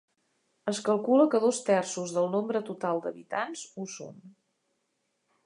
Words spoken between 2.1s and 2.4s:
del